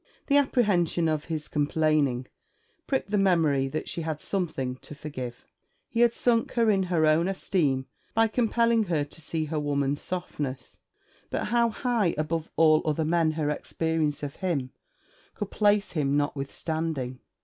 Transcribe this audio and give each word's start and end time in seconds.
The 0.25 0.37
apprehension 0.37 1.07
of 1.07 1.25
his 1.25 1.47
complaining 1.47 2.25
pricked 2.87 3.11
the 3.11 3.19
memory 3.19 3.67
that 3.67 3.87
she 3.87 4.01
had 4.01 4.19
something 4.19 4.77
to 4.77 4.95
forgive. 4.95 5.45
He 5.89 5.99
had 5.99 6.11
sunk 6.11 6.53
her 6.53 6.71
in 6.71 6.81
her 6.89 7.05
own 7.05 7.27
esteem 7.27 7.85
by 8.15 8.27
compelling 8.27 8.85
her 8.85 9.03
to 9.05 9.21
see 9.21 9.45
her 9.45 9.59
woman's 9.59 10.01
softness. 10.01 10.79
But 11.29 11.49
how 11.49 11.69
high 11.69 12.15
above 12.17 12.49
all 12.55 12.81
other 12.83 13.05
men 13.05 13.33
her 13.33 13.51
experience 13.51 14.23
of 14.23 14.37
him 14.37 14.71
could 15.35 15.51
place 15.51 15.91
him 15.91 16.11
notwithstanding! 16.17 17.19